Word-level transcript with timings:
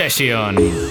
Session. 0.00 0.89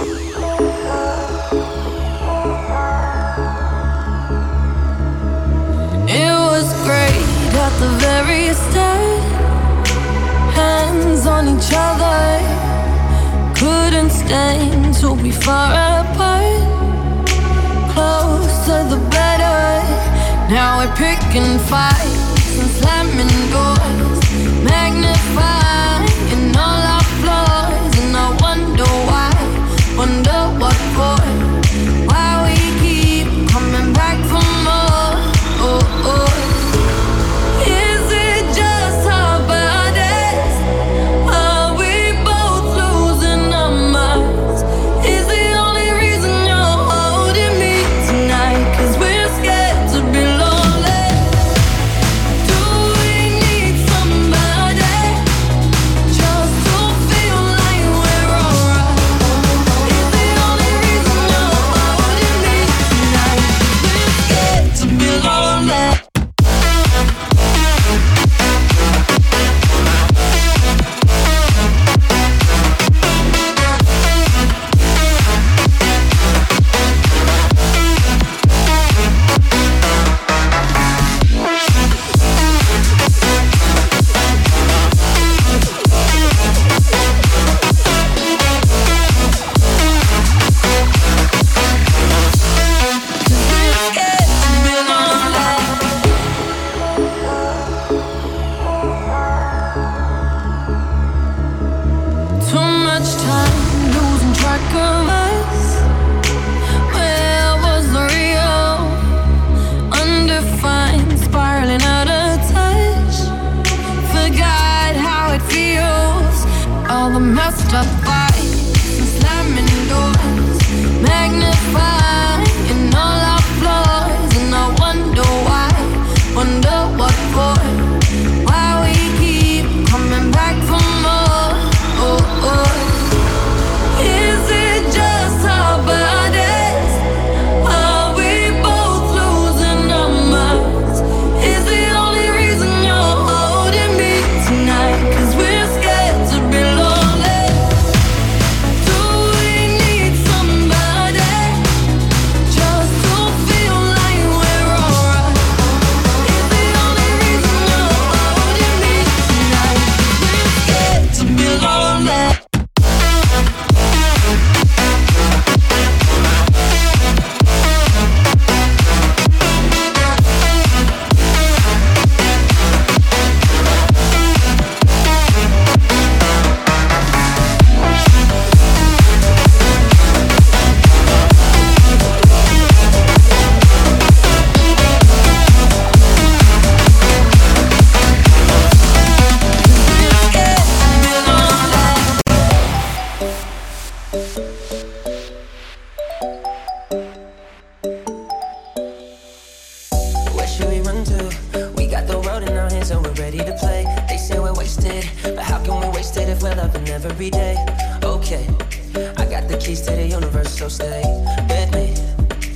universe, 210.20 210.58
so 210.58 210.68
stay 210.68 211.04
with 211.50 211.70
me. 211.74 211.88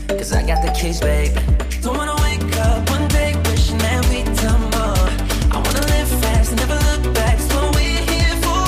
Cause 0.07 0.33
I 0.33 0.45
got 0.45 0.59
the 0.65 0.71
keys, 0.79 0.99
babe. 0.99 1.33
Don't 1.81 1.97
wanna 1.97 2.17
wake 2.27 2.55
up 2.67 2.89
one 2.89 3.07
day 3.07 3.31
wishing 3.47 3.77
that 3.77 4.01
we'd 4.09 4.29
done 4.43 4.63
more. 4.75 5.07
I 5.53 5.57
wanna 5.65 5.85
live 5.93 6.09
fast 6.21 6.55
never 6.61 6.79
look 6.87 7.03
back, 7.17 7.37
that's 7.37 7.53
what 7.53 7.67
we're 7.75 8.03
here 8.11 8.35
for. 8.45 8.67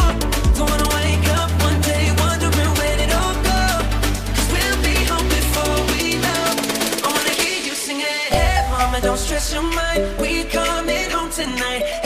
Don't 0.58 0.70
wanna 0.72 0.90
wake 1.00 1.28
up 1.40 1.50
one 1.68 1.80
day 1.92 2.06
wondering 2.24 2.72
where 2.80 2.98
it 3.06 3.12
all 3.22 3.36
go. 3.52 3.62
Cause 4.36 4.48
we'll 4.54 4.80
be 4.88 4.96
home 5.12 5.28
before 5.40 5.78
we 5.92 6.02
know. 6.26 6.46
I 7.06 7.08
wanna 7.16 7.36
hear 7.42 7.60
you 7.68 7.76
sing 7.86 8.00
it. 8.00 8.28
Hey, 8.38 8.68
mama, 8.72 9.02
don't 9.02 9.20
stress 9.26 9.54
your 9.54 9.64
mind. 9.80 10.02
We 10.22 10.46
coming 10.46 11.10
home 11.16 11.32
tonight. 11.32 12.05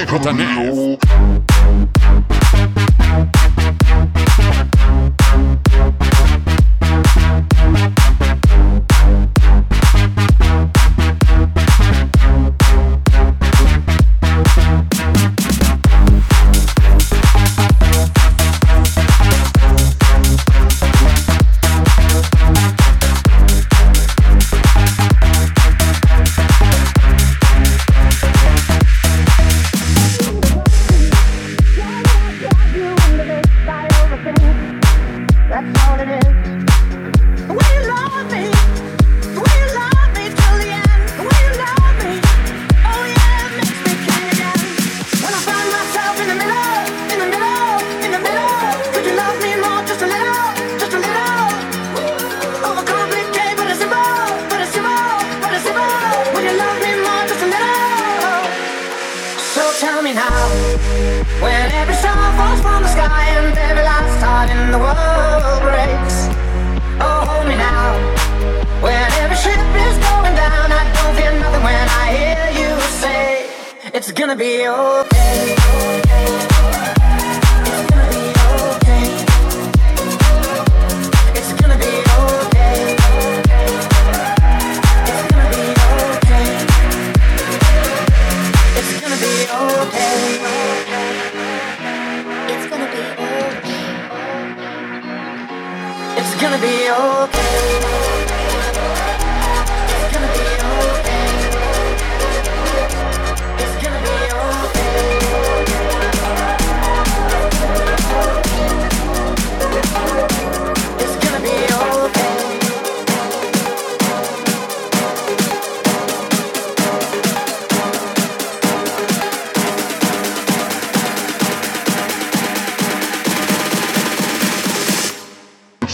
Ecco 0.00 0.18
Tanef. 0.18 1.99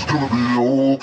gonna 0.07 0.29
be 0.29 0.57
old. 0.59 1.03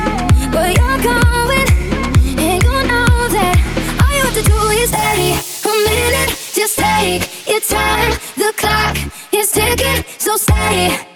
A 4.83 4.83
minute, 4.83 6.35
just 6.53 6.79
take 6.79 7.47
your 7.47 7.59
time. 7.59 8.17
The 8.35 8.51
clock 8.57 8.97
is 9.31 9.51
ticking, 9.51 10.03
so 10.17 10.37
stay. 10.37 11.10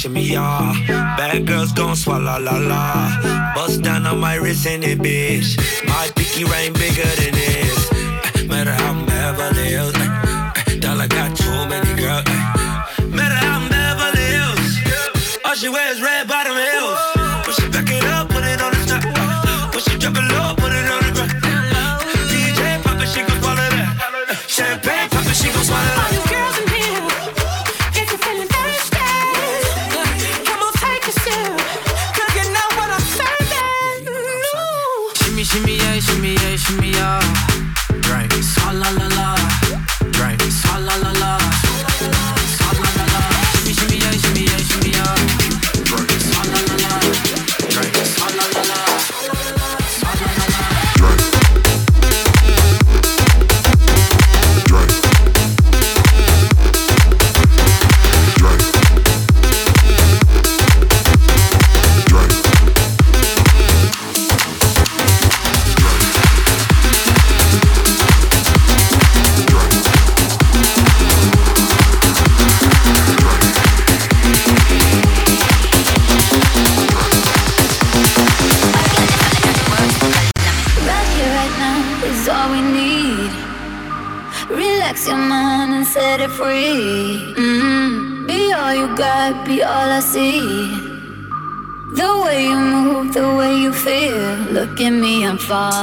shimmy. 0.00 0.34
Ah. 0.34 0.72
Bad 1.18 1.46
girls 1.46 1.72
gon' 1.72 1.94
swallow 1.94 2.38
la 2.40 2.56
la. 2.56 3.52
Bust 3.54 3.82
down 3.82 4.06
on 4.06 4.18
my 4.18 4.36
wrist 4.36 4.66
and 4.66 4.82
it, 4.82 4.98
bitch. 4.98 5.58
My 5.86 6.08
pinky 6.16 6.44
ring 6.44 6.72
bigger 6.72 7.10
than 7.20 7.34
this. 7.34 8.48
Matter 8.48 8.72
how 8.72 8.92
I'm 8.92 9.04
Beverly 9.04 9.68
Hills. 9.68 9.99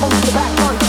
Look 0.00 0.12
at 0.12 0.72
me, 0.72 0.79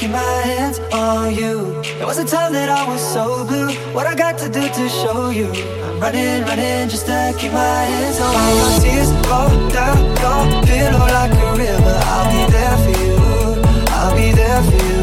keep 0.00 0.10
my 0.10 0.42
hands 0.48 0.78
on 0.92 1.34
you. 1.34 1.82
There 1.98 2.06
was 2.06 2.18
a 2.18 2.24
time 2.24 2.54
that 2.54 2.70
I 2.70 2.88
was 2.88 3.00
so 3.00 3.44
blue. 3.44 3.68
What 3.92 4.06
I 4.06 4.14
got 4.14 4.38
to 4.38 4.48
do 4.48 4.62
to 4.62 4.88
show 4.88 5.28
you? 5.28 5.52
I'm 5.84 6.00
running, 6.00 6.40
running 6.48 6.88
just 6.88 7.04
to 7.06 7.34
keep 7.38 7.52
my 7.52 7.82
hands 7.92 8.18
on 8.18 8.32
you. 8.32 8.62
My 8.64 8.78
tears 8.80 9.10
roll 9.28 9.52
down 9.76 9.98
your 10.24 10.62
pillow 10.64 11.04
like 11.18 11.34
a 11.36 11.50
river. 11.64 11.96
I'll 12.14 12.28
be 12.32 12.42
there 12.56 12.76
for 12.84 12.94
you. 13.04 13.16
I'll 13.98 14.16
be 14.16 14.32
there 14.32 14.62
for 14.68 14.80
you. 14.88 15.00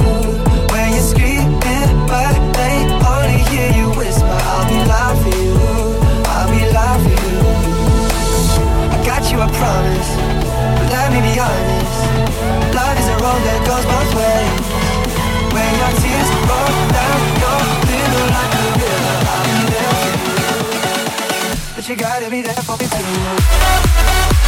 When 0.73 0.87
you're 0.95 1.09
screaming, 1.13 1.93
but 2.09 2.33
they 2.57 2.75
only 3.13 3.41
hear 3.53 3.69
you 3.77 3.87
whisper. 3.99 4.37
I'll 4.51 4.65
be 4.65 4.79
loud 4.93 5.15
for 5.21 5.33
you. 5.37 5.53
I'll 6.33 6.49
be 6.49 6.63
loud 6.73 6.99
for 7.05 7.15
you. 7.21 7.37
I 8.93 8.97
got 9.05 9.23
you, 9.31 9.37
I 9.45 9.49
promise. 9.61 10.09
But 10.79 10.87
let 10.89 11.07
me 11.13 11.19
be 11.21 11.39
honest 11.39 11.86
song 13.37 13.45
that 13.45 13.61
goes 13.65 13.85
both 13.85 14.11
ways. 14.15 14.67
When 15.53 15.71
your 15.81 15.93
tears 16.01 16.29
roll 16.49 16.75
down 16.97 17.19
your 17.43 17.61
pillow 17.87 18.25
like 18.37 18.53
a 18.53 18.65
river, 18.81 19.17
I'm 19.35 19.65
there 19.71 19.93
for 19.99 20.11
you. 20.17 20.33
But 21.75 21.83
you 21.89 21.95
gotta 21.95 22.29
be 22.29 22.41
there 22.41 22.63
for 22.63 22.77
me 22.77 22.87
too. 22.87 24.46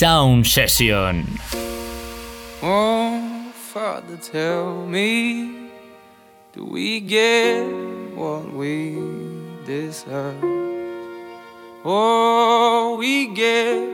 Sound 0.00 0.46
Session. 0.46 1.26
Oh, 2.62 3.52
Father, 3.52 4.16
tell 4.16 4.86
me, 4.86 5.68
do 6.54 6.64
we 6.64 7.00
get 7.00 7.66
what 8.14 8.50
we 8.50 8.96
deserve? 9.66 10.42
Oh, 11.84 12.96
we 12.98 13.26
get 13.26 13.89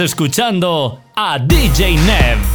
Escuchando 0.00 1.00
a 1.14 1.38
DJ 1.38 1.96
Nev. 1.96 2.53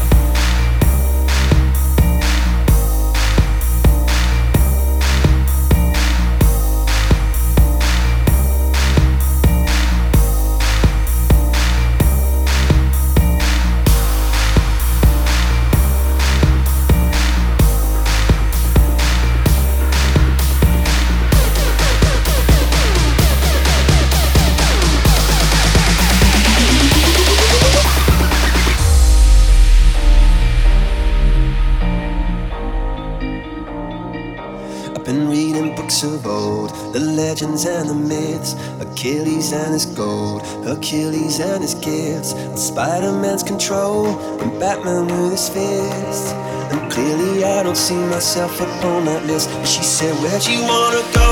Achilles 40.90 41.40
and 41.40 41.62
his 41.62 41.76
gifts, 41.76 42.34
and 42.34 42.58
Spider 42.58 43.12
Man's 43.12 43.44
control, 43.44 44.08
and 44.42 44.60
Batman 44.60 45.06
with 45.06 45.34
his 45.38 45.48
fists. 45.48 46.34
And 46.74 46.92
clearly, 46.92 47.44
I 47.44 47.62
don't 47.62 47.78
see 47.78 48.02
myself 48.10 48.60
upon 48.60 49.06
that 49.06 49.24
list. 49.28 49.52
But 49.54 49.68
She 49.68 49.84
said, 49.84 50.18
Where'd 50.18 50.48
you 50.50 50.66
wanna 50.66 51.06
go? 51.14 51.30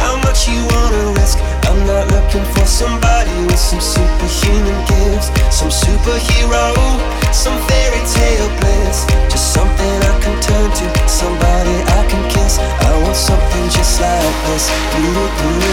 How 0.00 0.16
much 0.24 0.48
you 0.48 0.56
wanna 0.56 1.20
risk? 1.20 1.36
I'm 1.68 1.84
not 1.84 2.08
looking 2.16 2.48
for 2.56 2.64
somebody 2.64 3.36
with 3.44 3.60
some 3.60 3.84
superhuman 3.84 4.80
gifts, 4.88 5.28
some 5.52 5.68
superhero, 5.68 6.72
some 7.28 7.60
fairy 7.68 8.00
tale 8.08 8.48
bliss. 8.56 9.04
Just 9.28 9.52
something 9.52 9.96
I 10.00 10.16
can 10.24 10.32
turn 10.40 10.72
to, 10.80 10.86
somebody 11.04 11.76
I 11.92 12.08
can 12.08 12.24
kiss. 12.32 12.56
I 12.56 12.88
want 13.04 13.16
something 13.20 13.64
just 13.68 14.00
like 14.00 14.32
this. 14.48 14.72
Oh, 14.96 15.64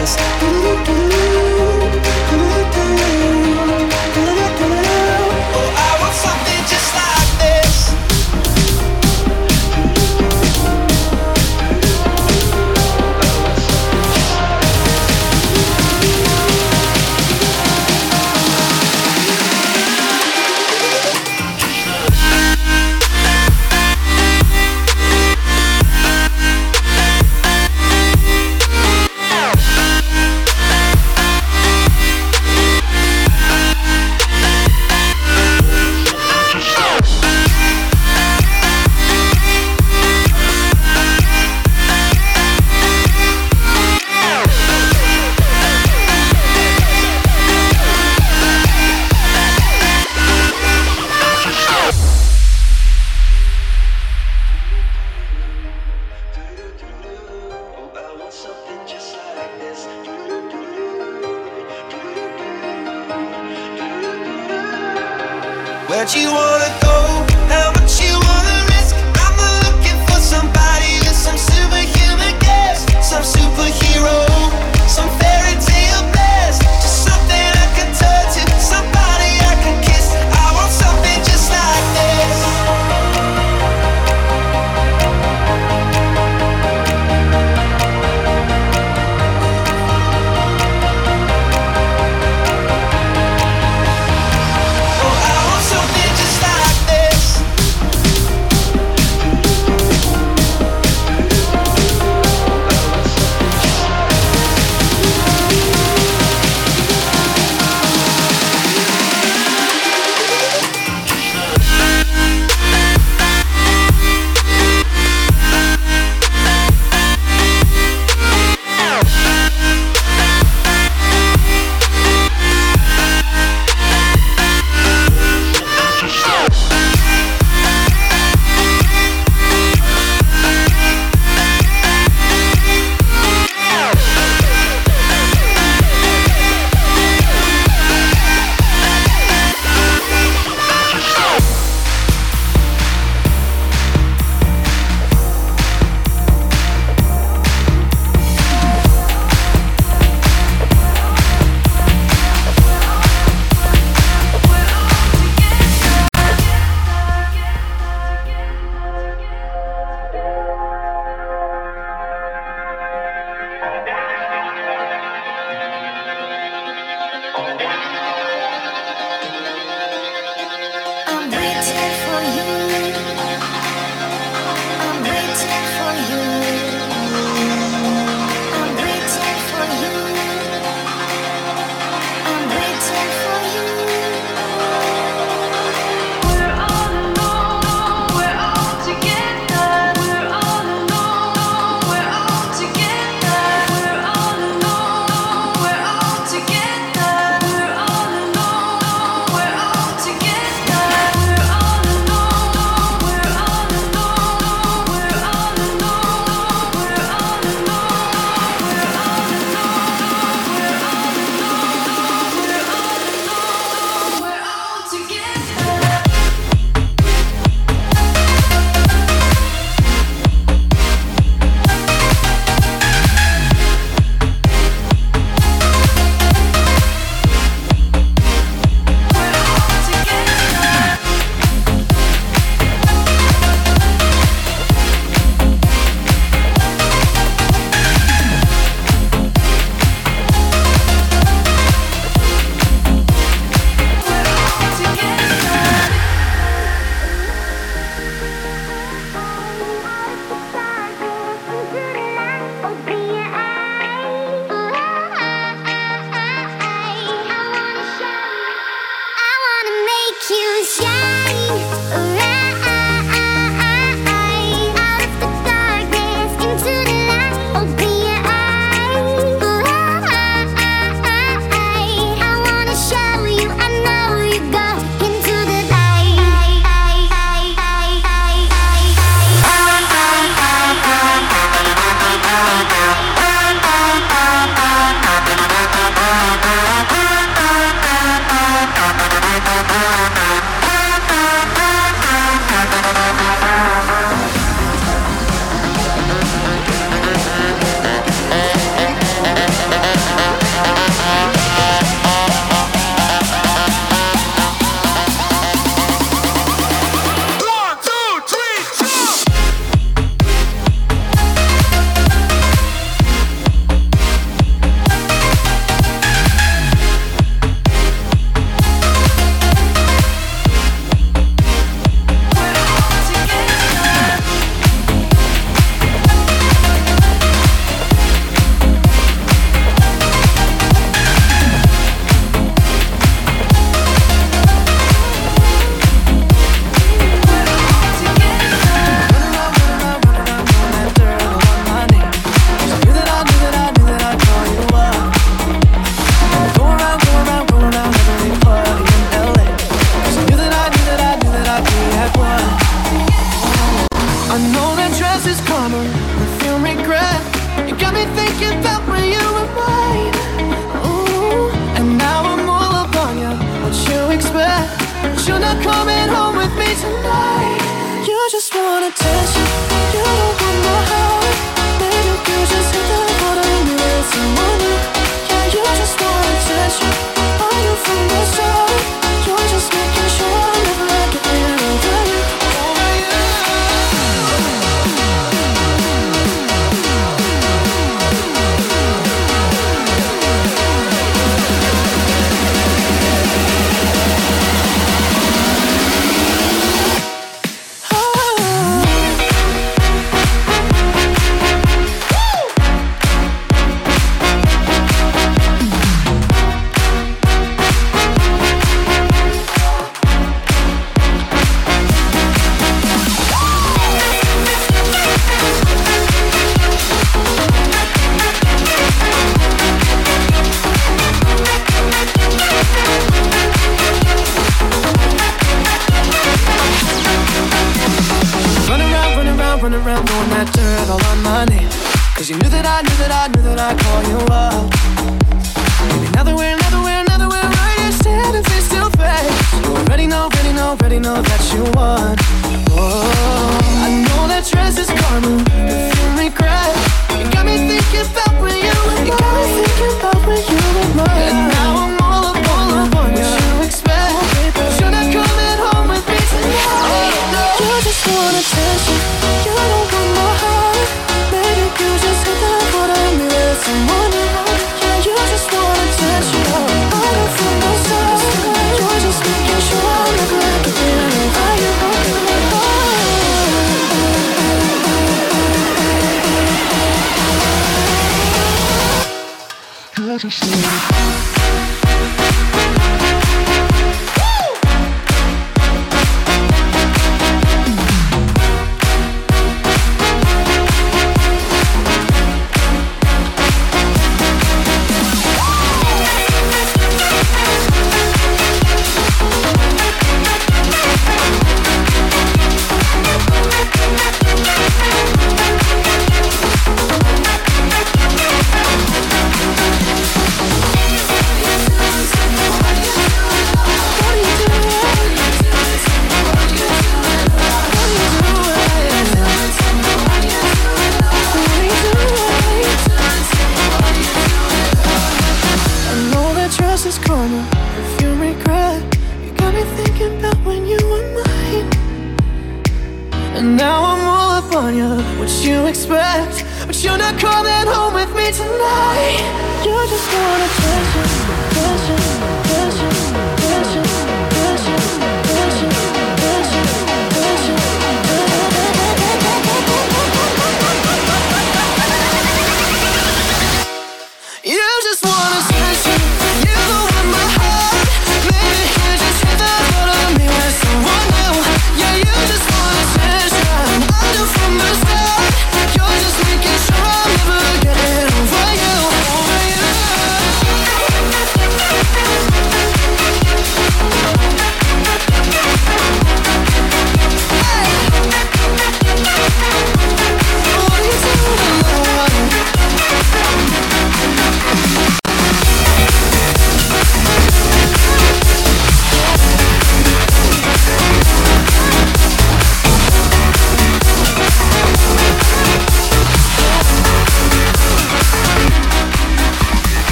this. 0.00 1.07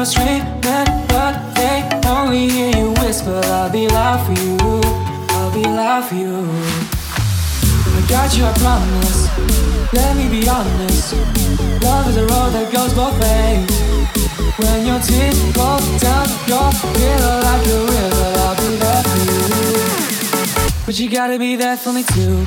you're 0.00 0.06
screaming, 0.06 0.46
but 1.08 1.34
they 1.56 1.86
only 2.08 2.48
hear 2.48 2.74
you 2.74 2.90
whisper. 3.02 3.38
I'll 3.44 3.70
be 3.70 3.86
loud 3.86 4.24
for 4.24 4.32
you, 4.32 4.56
I'll 5.36 5.52
be 5.52 5.62
loud 5.62 6.04
for 6.08 6.14
you. 6.14 6.40
I 7.98 8.00
got 8.08 8.34
you, 8.34 8.46
I 8.46 8.52
promise. 8.64 9.28
Let 9.92 10.16
me 10.16 10.26
be 10.30 10.48
honest. 10.48 11.12
Love 11.82 12.08
is 12.08 12.16
a 12.16 12.26
road 12.32 12.50
that 12.56 12.72
goes 12.72 12.94
both 12.94 13.12
ways. 13.20 13.68
When 14.56 14.86
your 14.86 15.00
tears 15.00 15.38
fall 15.52 15.80
down 15.98 16.28
your 16.48 16.70
pillow 16.96 17.36
like 17.48 17.66
a 17.66 17.80
river, 17.92 18.30
I'll 18.40 18.56
be 18.56 18.76
there 18.80 19.02
for 19.04 19.20
you. 19.28 20.76
But 20.86 20.98
you 20.98 21.10
gotta 21.10 21.38
be 21.38 21.56
there 21.56 21.76
for 21.76 21.92
me 21.92 22.04
too. 22.04 22.46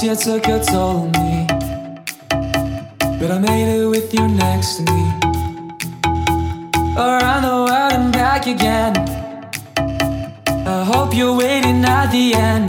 Year 0.00 0.14
took 0.14 0.46
a 0.46 0.64
toll 0.64 0.96
on 0.96 1.10
me, 1.10 1.44
but 3.18 3.30
I 3.32 3.38
made 3.40 3.68
it 3.68 3.86
with 3.88 4.14
you 4.14 4.28
next 4.28 4.76
to 4.76 4.82
me. 4.82 5.02
Around 6.96 7.42
the 7.42 7.56
world 7.66 7.92
and 7.92 8.12
back 8.12 8.46
again. 8.46 8.94
I 10.66 10.84
hope 10.84 11.12
you're 11.16 11.36
waiting 11.36 11.84
at 11.84 12.12
the 12.12 12.32
end, 12.34 12.68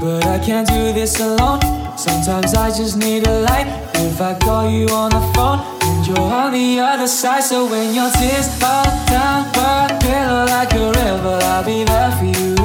but 0.00 0.24
I 0.26 0.38
can't 0.38 0.66
do 0.66 0.94
this 0.94 1.20
alone. 1.20 1.60
Sometimes 1.98 2.54
I 2.54 2.70
just 2.70 2.96
need 2.96 3.26
a 3.26 3.42
light. 3.42 3.68
If 3.96 4.22
I 4.22 4.38
call 4.38 4.70
you 4.70 4.88
on 4.88 5.10
the 5.10 5.20
phone 5.34 5.60
and 5.82 6.06
you're 6.06 6.18
on 6.18 6.52
the 6.52 6.80
other 6.80 7.08
side, 7.08 7.44
so 7.44 7.66
when 7.66 7.94
your 7.94 8.10
tears 8.12 8.48
fall 8.58 8.86
down, 9.06 9.52
but 9.52 10.00
pillow 10.00 10.46
like 10.46 10.72
a 10.72 10.92
river, 10.92 11.38
I'll 11.42 11.62
be 11.62 11.84
there 11.84 12.10
for 12.12 12.24
you. 12.24 12.56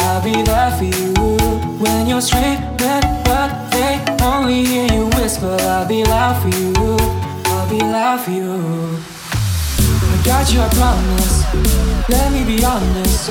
I'll 0.00 0.22
be 0.24 0.42
there 0.42 0.70
for 0.78 0.84
you. 0.84 1.41
When 1.82 2.06
you're 2.06 2.20
screaming, 2.20 2.62
but 3.24 3.70
they 3.72 3.98
only 4.22 4.64
hear 4.64 4.86
you 4.92 5.06
whisper, 5.18 5.56
I'll 5.62 5.84
be 5.84 6.04
loud 6.04 6.40
for 6.40 6.48
you. 6.56 6.72
I'll 7.46 7.68
be 7.68 7.80
loud 7.80 8.20
for 8.20 8.30
you. 8.30 8.52
I 9.82 10.22
got 10.24 10.52
you, 10.52 10.60
I 10.60 10.68
promise. 10.78 11.42
Let 12.08 12.30
me 12.30 12.44
be 12.44 12.64
honest. 12.64 13.30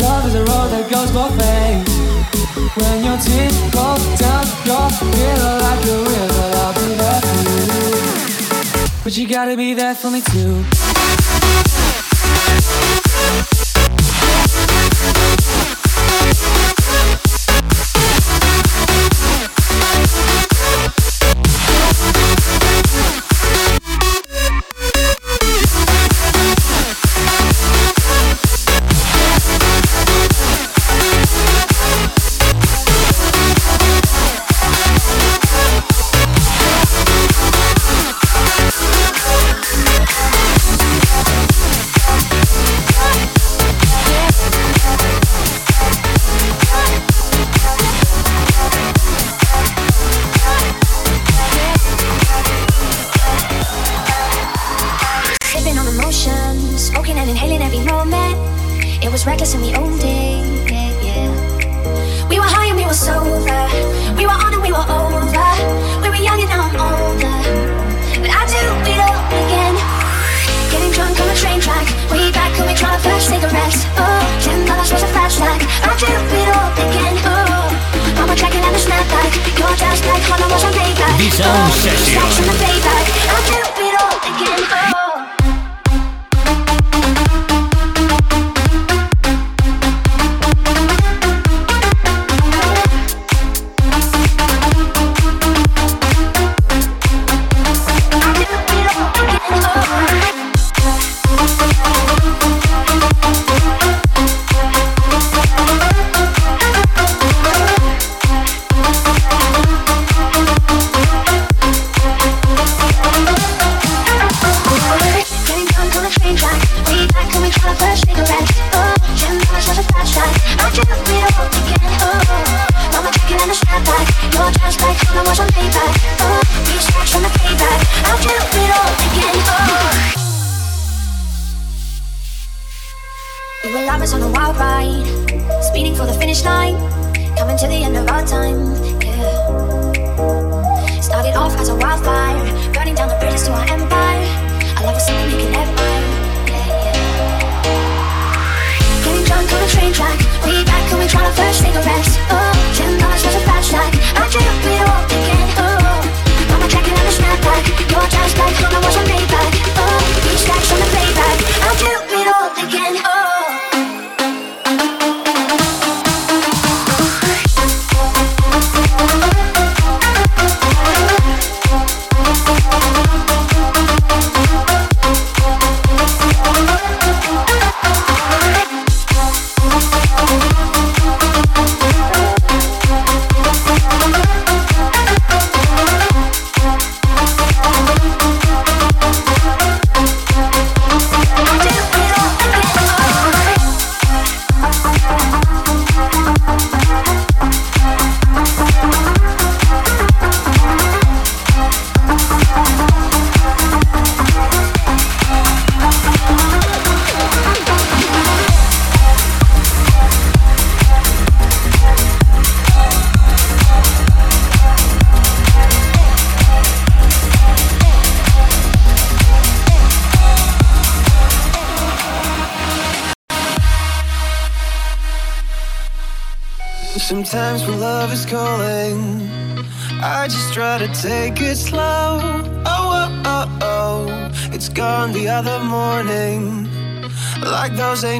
Love 0.00 0.26
is 0.28 0.34
a 0.34 0.44
road 0.48 0.68
that 0.72 0.88
goes 0.90 1.10
both 1.12 1.36
ways. 1.36 1.84
When 2.74 3.04
your 3.04 3.18
tears 3.18 3.54
fall 3.74 3.98
down 4.16 4.46
your 4.64 4.88
pillow 5.12 5.58
like 5.60 5.84
a 5.84 5.98
river, 6.08 6.48
I'll 6.64 6.72
be 6.72 6.88
there 6.96 7.20
for 7.20 7.40
you. 7.44 9.04
But 9.04 9.14
you 9.18 9.28
gotta 9.28 9.58
be 9.58 9.74
there 9.74 9.94
for 9.94 10.10
me 10.10 10.22
too. 10.22 10.83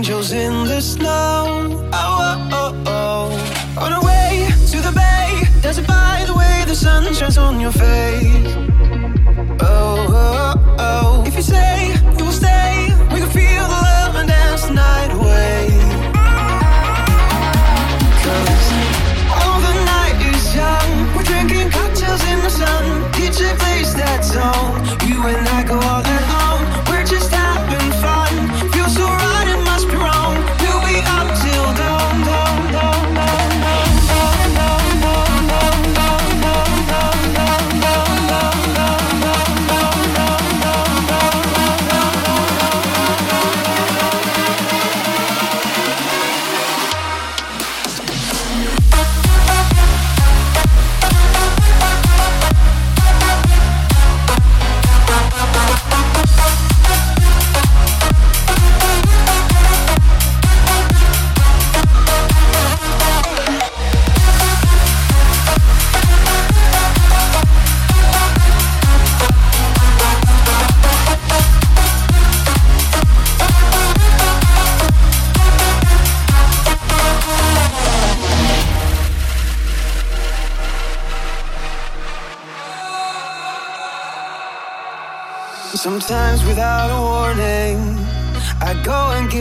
angels 0.05 0.33
in 0.33 0.44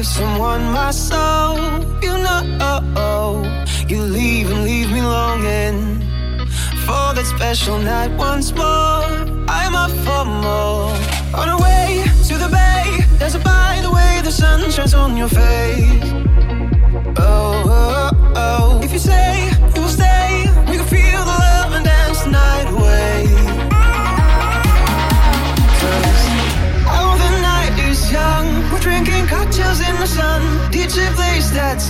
someone 0.03 0.71
my 0.71 0.91
soul. 0.91 1.57
You 2.01 2.17
know, 2.25 3.43
you 3.87 4.01
leave 4.01 4.51
and 4.51 4.63
leave 4.63 4.91
me 4.91 5.01
longing 5.01 5.99
for 6.85 7.13
that 7.15 7.25
special 7.25 7.77
night 7.79 8.11
once 8.17 8.51
more. 8.53 9.05
I'm 9.47 9.75
up 9.75 9.91
for 10.05 10.25
more. 10.25 10.91
On 11.39 11.49
our 11.49 11.61
way 11.61 12.03
to 12.27 12.37
the 12.37 12.49
bay, 12.49 12.85
there's 13.17 13.35
a 13.35 13.39
by 13.39 13.79
the 13.81 13.91
way 13.91 14.21
the 14.23 14.31
sun 14.31 14.69
shines 14.71 14.93
on 14.93 15.15
your 15.15 15.29
face. 15.29 15.92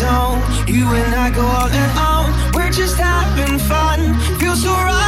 zone. 0.04 0.40
You 0.68 0.86
and 1.00 1.16
I 1.26 1.30
go 1.40 1.46
all 1.58 1.72
in 1.84 1.92
on. 2.12 2.26
We're 2.56 2.74
just 2.82 2.98
having 2.98 3.58
fun. 3.60 4.00
Feel 4.40 4.56
so 4.56 4.72
right. 4.72 5.03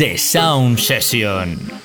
The 0.00 0.16
Sound 0.16 0.80
Session. 0.80 1.79